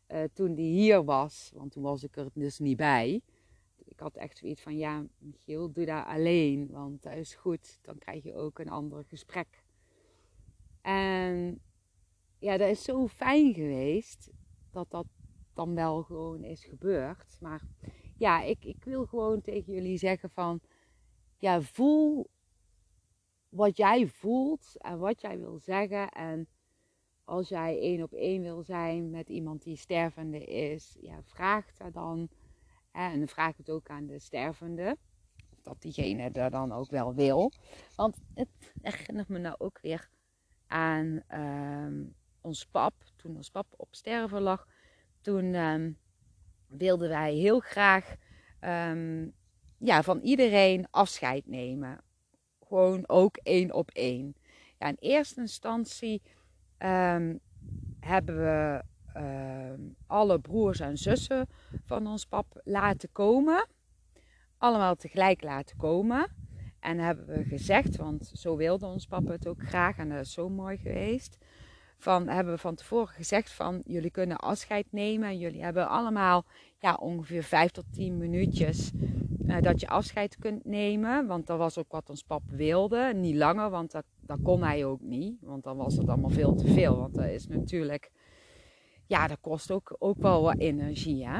[0.07, 3.21] Uh, toen die hier was, want toen was ik er dus niet bij.
[3.85, 7.79] Ik had echt zoiets van, ja, Michiel, doe dat alleen, want dat is goed.
[7.81, 9.63] Dan krijg je ook een ander gesprek.
[10.81, 11.59] En
[12.39, 14.29] ja, dat is zo fijn geweest
[14.71, 15.05] dat dat
[15.53, 17.37] dan wel gewoon is gebeurd.
[17.41, 17.61] Maar
[18.17, 20.61] ja, ik, ik wil gewoon tegen jullie zeggen van,
[21.43, 22.29] ja, voel
[23.49, 26.09] wat jij voelt en wat jij wil zeggen.
[26.09, 26.47] En
[27.23, 31.91] als jij één op één wil zijn met iemand die stervende is, ja, vraag daar
[31.91, 32.29] dan.
[32.91, 34.97] En vraag het ook aan de stervende.
[35.61, 37.51] Dat diegene er dan ook wel wil.
[37.95, 40.09] Want het herinnert me nou ook weer
[40.67, 42.07] aan uh,
[42.41, 42.93] ons pap.
[43.15, 44.67] Toen ons pap op sterven lag.
[45.21, 45.97] Toen um,
[46.67, 48.15] wilden wij heel graag
[48.61, 49.33] um,
[49.83, 52.01] ja, van iedereen afscheid nemen.
[52.67, 54.35] Gewoon ook één op één.
[54.79, 56.21] Ja, in eerste instantie
[56.79, 57.39] um,
[57.99, 58.83] hebben we
[59.17, 61.47] uh, alle broers en zussen
[61.85, 63.67] van ons pap laten komen.
[64.57, 66.27] Allemaal tegelijk laten komen.
[66.79, 70.33] En hebben we gezegd, want zo wilde ons papa het ook graag en dat is
[70.33, 71.37] zo mooi geweest.
[71.97, 75.37] Van, hebben we van tevoren gezegd van jullie kunnen afscheid nemen.
[75.37, 76.45] Jullie hebben allemaal
[76.79, 78.91] ja, ongeveer 5 tot 10 minuutjes
[79.47, 81.27] uh, dat je afscheid kunt nemen.
[81.27, 83.13] Want dat was ook wat ons pap wilde.
[83.15, 85.37] Niet langer, want dat, kon hij ook niet.
[85.41, 86.97] Want dan was het allemaal veel te veel.
[86.97, 88.11] Want dat is natuurlijk
[89.07, 91.37] ja, dat kost ook, ook wel wat energie, hè.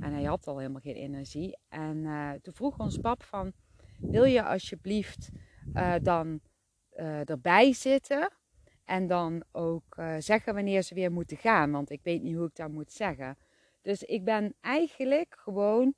[0.00, 1.58] En hij had al helemaal geen energie.
[1.68, 3.52] En uh, toen vroeg ons pap van,
[3.98, 5.30] wil je alsjeblieft
[5.74, 6.40] uh, dan
[7.24, 8.32] erbij zitten
[8.84, 12.56] en dan ook zeggen wanneer ze weer moeten gaan, want ik weet niet hoe ik
[12.56, 13.36] dat moet zeggen.
[13.82, 15.94] Dus ik ben eigenlijk gewoon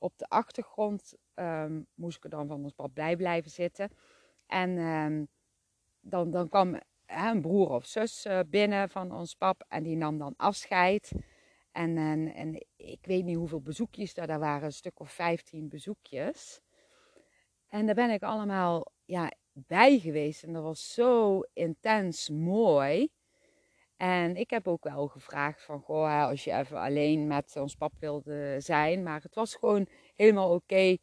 [0.00, 3.90] op de achtergrond, um, moest ik er dan van ons pap bij blijven zitten.
[4.46, 5.28] En um,
[6.00, 10.18] dan, dan kwam hè, een broer of zus binnen van ons pap en die nam
[10.18, 11.12] dan afscheid.
[11.72, 15.68] En, en, en ik weet niet hoeveel bezoekjes daar, daar waren, een stuk of 15
[15.68, 16.60] bezoekjes.
[17.68, 23.08] En daar ben ik allemaal ja, bij geweest en dat was zo intens mooi.
[24.00, 27.92] En ik heb ook wel gevraagd van, goh, als je even alleen met ons pap
[27.98, 29.02] wilde zijn.
[29.02, 29.86] Maar het was gewoon
[30.16, 30.96] helemaal oké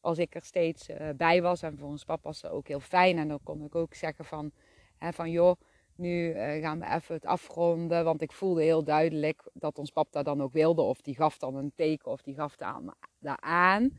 [0.00, 1.62] als ik er steeds uh, bij was.
[1.62, 3.18] En voor ons pap was dat ook heel fijn.
[3.18, 4.52] En dan kon ik ook zeggen van,
[4.98, 5.56] hè, van joh,
[5.94, 8.04] nu uh, gaan we even het afronden.
[8.04, 10.82] Want ik voelde heel duidelijk dat ons pap dat dan ook wilde.
[10.82, 12.56] Of die gaf dan een teken of die gaf
[13.18, 13.90] daar aan.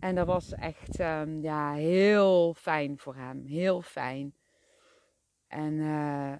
[0.00, 3.46] En dat was echt um, ja, heel fijn voor hem.
[3.46, 4.34] Heel fijn.
[5.46, 6.32] En uh,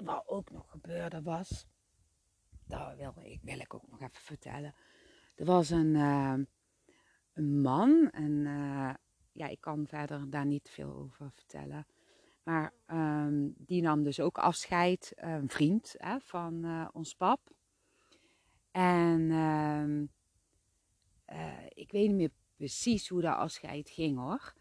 [0.00, 1.66] wat ook nog gebeurde was.
[2.66, 4.74] Dat wil ik, wil ik ook nog even vertellen.
[5.34, 6.34] Er was een, uh,
[7.32, 8.10] een man.
[8.10, 8.94] En uh,
[9.32, 11.86] ja, ik kan verder daar niet veel over vertellen.
[12.42, 17.40] Maar um, die nam dus ook afscheid, een vriend hè, van ons pap.
[18.70, 20.06] En uh,
[21.68, 24.54] ik weet niet meer precies hoe dat afscheid ging hoor.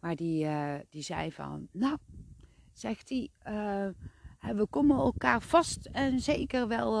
[0.00, 0.48] Maar die,
[0.88, 1.98] die zei van, nou,
[2.72, 3.30] zegt hij,
[4.40, 6.92] we komen elkaar vast en zeker wel,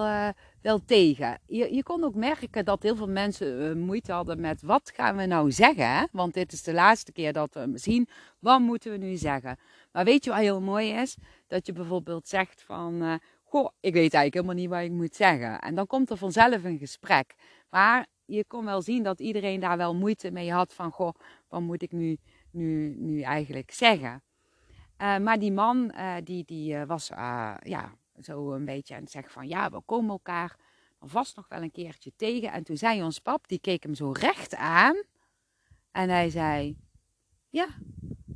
[0.62, 1.38] wel tegen.
[1.46, 5.26] Je, je kon ook merken dat heel veel mensen moeite hadden met wat gaan we
[5.26, 5.96] nou zeggen.
[5.96, 6.04] Hè?
[6.12, 8.08] Want dit is de laatste keer dat we hem zien.
[8.38, 9.58] Wat moeten we nu zeggen?
[9.92, 11.16] Maar weet je wat heel mooi is?
[11.46, 15.14] Dat je bijvoorbeeld zegt van, uh, goh, ik weet eigenlijk helemaal niet wat ik moet
[15.14, 15.60] zeggen.
[15.60, 17.34] En dan komt er vanzelf een gesprek.
[17.70, 21.14] Maar je kon wel zien dat iedereen daar wel moeite mee had van, goh,
[21.48, 22.18] wat moet ik nu,
[22.50, 24.22] nu, nu eigenlijk zeggen?
[25.00, 27.06] Uh, maar die man, uh, die, die was
[27.62, 30.56] ja, zo een beetje aan het zeggen van, ja, we komen elkaar
[31.00, 32.52] vast nog wel een keertje tegen.
[32.52, 35.02] En toen zei ons pap, die keek hem zo recht aan.
[35.90, 36.76] En hij zei,
[37.50, 37.68] ja,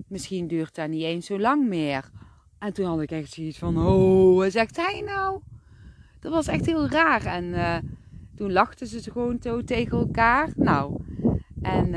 [0.09, 2.11] misschien duurt dat niet eens zo lang meer.
[2.59, 5.41] En toen had ik echt zoiets van, oh, wat zegt hij nou?
[6.21, 7.25] Dat was echt heel raar.
[7.25, 7.55] En
[8.37, 10.53] toen lachten ze gewoon zo tegen elkaar.
[10.57, 11.03] Nou,
[11.63, 11.91] en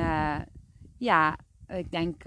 [0.97, 2.23] ja, ik denk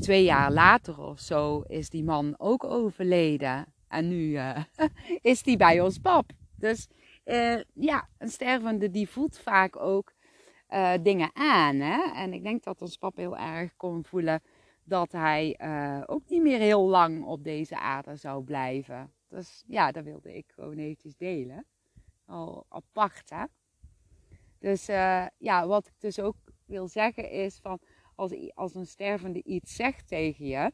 [0.00, 3.66] twee jaar later of zo is die man ook overleden.
[3.88, 4.38] En nu
[5.22, 6.30] is die bij ons pap.
[6.54, 6.88] Dus
[7.74, 10.12] ja, een stervende die voelt vaak ook
[11.02, 11.76] dingen aan.
[11.76, 12.12] Hè?
[12.14, 14.42] En ik denk dat ons pap heel erg kon voelen
[14.84, 15.58] dat hij
[16.06, 19.12] ook niet meer heel lang op deze aarde zou blijven.
[19.28, 21.66] Dus ja, dat wilde ik gewoon eventjes delen.
[22.26, 23.44] Al apart, hè.
[24.58, 24.86] Dus
[25.38, 26.36] ja, wat ik dus ook
[26.66, 27.80] wil zeggen is van...
[28.18, 30.72] Als, als een stervende iets zegt tegen je...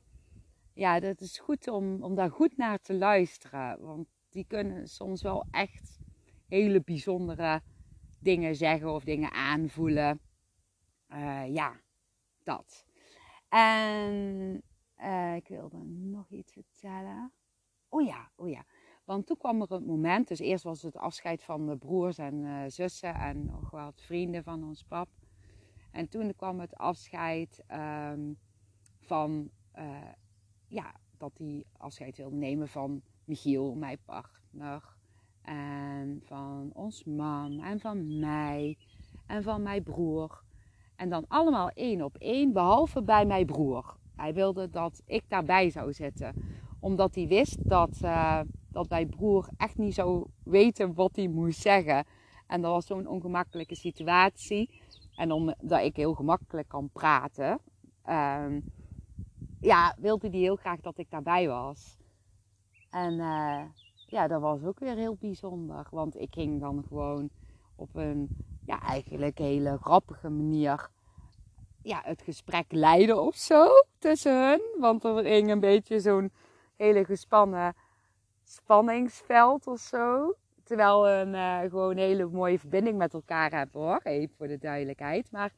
[0.72, 3.80] Ja, dat is goed om, om daar goed naar te luisteren.
[3.80, 5.98] Want die kunnen soms wel echt
[6.48, 7.62] hele bijzondere
[8.20, 10.20] dingen zeggen of dingen aanvoelen.
[11.09, 11.80] Uh, ja,
[12.42, 12.87] dat.
[13.48, 14.62] En
[15.00, 17.33] uh, ik wilde nog iets vertellen.
[17.88, 18.64] Oh ja, oh ja.
[19.04, 22.35] Want toen kwam er het moment, dus eerst was het afscheid van de broers en
[22.35, 25.09] uh, zussen en nog wat vrienden van ons pap.
[25.94, 27.64] En toen kwam het afscheid
[28.12, 28.38] um,
[29.00, 30.12] van, uh,
[30.68, 34.96] ja, dat hij afscheid wilde nemen van Michiel, mijn partner.
[35.42, 38.76] En van ons man en van mij
[39.26, 40.42] en van mijn broer.
[40.96, 43.96] En dan allemaal één op één, behalve bij mijn broer.
[44.16, 46.35] Hij wilde dat ik daarbij zou zitten.
[46.80, 51.61] Omdat hij wist dat, uh, dat mijn broer echt niet zou weten wat hij moest
[51.61, 52.04] zeggen.
[52.46, 54.83] En dat was zo'n ongemakkelijke situatie.
[55.16, 57.59] En omdat ik heel gemakkelijk kan praten,
[58.09, 58.57] uh,
[59.61, 61.96] ja, wilde hij heel graag dat ik daarbij was.
[62.90, 63.62] En uh,
[64.07, 65.86] ja, dat was ook weer heel bijzonder.
[65.91, 67.30] Want ik ging dan gewoon
[67.76, 68.28] op een
[68.66, 70.89] ja, eigenlijk hele grappige manier
[71.82, 73.68] ja, het gesprek leiden of zo
[73.99, 74.62] tussen hun.
[74.78, 76.32] Want er ging een beetje zo'n
[76.76, 77.74] hele gespannen
[78.43, 80.34] spanningsveld of zo.
[80.65, 84.01] Terwijl we een uh, gewoon een hele mooie verbinding met elkaar hebben hoor.
[84.03, 85.31] Even voor de duidelijkheid.
[85.31, 85.53] Maar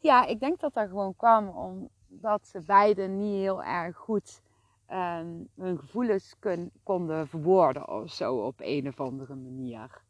[0.00, 4.42] ja, ik denk dat dat gewoon kwam omdat ze beiden niet heel erg goed
[4.90, 6.34] um, hun gevoelens
[6.82, 10.02] konden verwoorden of zo op een of andere manier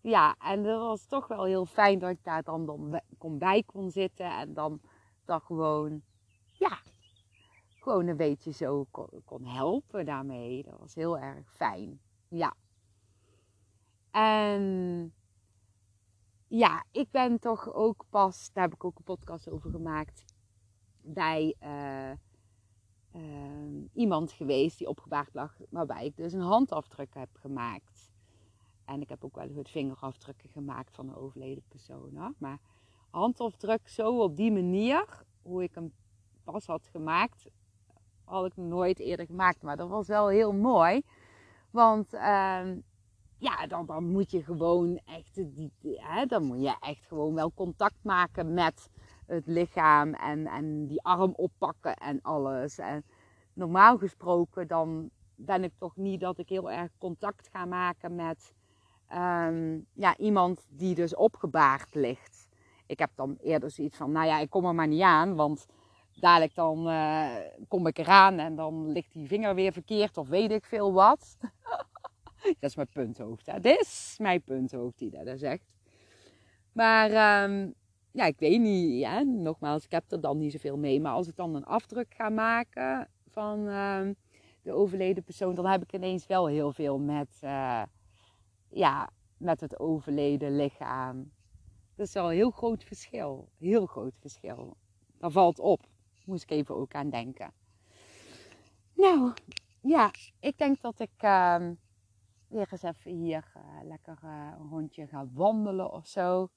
[0.00, 3.62] ja, en dat was toch wel heel fijn dat ik daar dan, dan kon bij
[3.62, 4.30] kon zitten.
[4.30, 4.80] En dan
[5.24, 6.02] dat gewoon,
[6.52, 6.78] ja,
[7.80, 10.62] gewoon een beetje zo kon, kon helpen daarmee.
[10.62, 12.00] Dat was heel erg fijn.
[12.28, 12.54] Ja.
[14.10, 15.14] En
[16.48, 20.24] ja, ik ben toch ook pas, daar heb ik ook een podcast over gemaakt,
[21.02, 22.10] bij uh,
[23.22, 28.10] uh, iemand geweest die opgebaard lag, waarbij ik dus een handafdruk heb gemaakt.
[28.84, 32.34] En ik heb ook wel eens vingerafdrukken gemaakt van een overleden persoon.
[32.38, 32.58] Maar
[33.10, 35.92] handafdruk zo op die manier, hoe ik hem
[36.44, 37.50] pas had gemaakt,
[38.24, 39.62] had ik nooit eerder gemaakt.
[39.62, 41.02] Maar dat was wel heel mooi.
[41.70, 42.70] Want uh,
[43.40, 47.52] ja, dan, dan moet je gewoon echt, die, hè, dan moet je echt gewoon wel
[47.54, 48.90] contact maken met
[49.26, 52.78] het lichaam en, en die arm oppakken en alles.
[52.78, 53.04] En
[53.52, 58.54] normaal gesproken dan ben ik toch niet dat ik heel erg contact ga maken met
[59.12, 62.48] um, ja, iemand die dus opgebaard ligt.
[62.86, 65.66] Ik heb dan eerder zoiets van, nou ja, ik kom er maar niet aan, want
[66.14, 67.30] dadelijk dan uh,
[67.68, 71.36] kom ik eraan en dan ligt die vinger weer verkeerd of weet ik veel wat.
[72.60, 73.62] dat is mijn punthoofd.
[73.62, 75.74] Dit is mijn punthoofd die dat zegt.
[76.72, 77.74] Maar um,
[78.10, 78.98] ja, ik weet niet.
[78.98, 81.00] Ja, nogmaals, ik heb er dan niet zoveel mee.
[81.00, 84.16] Maar als ik dan een afdruk ga maken van um,
[84.62, 87.82] de overleden persoon, dan heb ik ineens wel heel veel met, uh,
[88.68, 91.32] ja, met het overleden lichaam.
[91.94, 93.48] Dat is wel een heel groot verschil.
[93.58, 94.76] Heel groot verschil.
[95.18, 95.86] Dat valt op.
[96.24, 97.52] Moest ik even ook aan denken.
[98.94, 99.32] Nou,
[99.80, 100.10] ja,
[100.40, 101.70] ik denk dat ik uh,
[102.50, 106.50] weer eens even hier uh, lekker uh, een rondje ga wandelen of zo.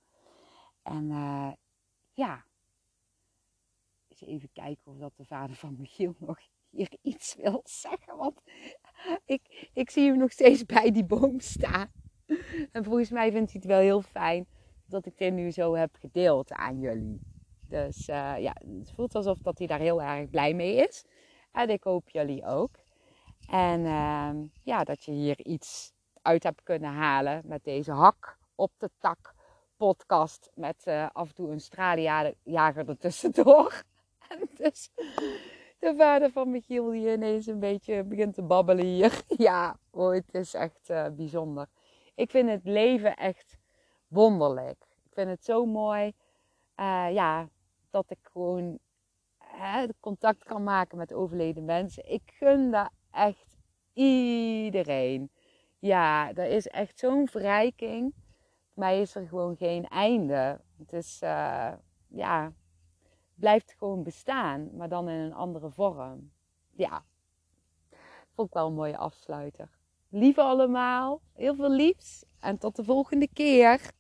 [0.82, 1.52] En uh,
[2.14, 2.46] ja,
[4.08, 6.40] eens even kijken of dat de vader van Michiel nog
[6.70, 8.18] hier iets wil zeggen.
[8.18, 8.42] Want
[9.26, 11.92] ik, ik zie hem nog steeds bij die boom staan.
[12.72, 14.48] En volgens mij vindt hij het wel heel fijn
[14.86, 17.22] dat ik dit nu zo heb gedeeld aan jullie.
[17.68, 21.06] Dus ja, het voelt alsof dat hij daar heel erg blij mee is.
[21.52, 22.83] En ik hoop jullie ook.
[23.50, 24.30] En uh,
[24.64, 29.34] ja, dat je hier iets uit hebt kunnen halen met deze hak op de tak
[29.78, 30.52] podcast.
[30.56, 33.84] Met uh, af en toe een straaljager ertussendoor.
[34.30, 34.90] en dus
[35.80, 39.22] de vader van Michiel die ineens een beetje begint te babbelen hier.
[39.48, 41.68] ja, oh, het is echt uh, bijzonder.
[42.16, 43.58] Ik vind het leven echt
[44.08, 44.86] wonderlijk.
[45.04, 46.14] Ik vind het zo mooi.
[46.80, 47.50] Uh, ja,
[47.90, 48.80] dat ik gewoon
[49.38, 52.12] hè, contact kan maken met overleden mensen.
[52.12, 53.58] Ik gun dat echt
[53.94, 55.32] iedereen.
[55.80, 58.14] Ja, dat is echt zo'n verrijking.
[58.74, 60.62] Voor mij is er gewoon geen einde.
[60.78, 61.72] Het is, uh,
[62.08, 62.54] ja,
[63.36, 66.32] blijft gewoon bestaan, maar dan in een andere vorm.
[66.72, 67.04] Ja,
[68.34, 69.70] vond ik wel een mooie afsluiter.
[70.10, 73.92] Lieve allemaal, heel veel liefs en tot de volgende keer.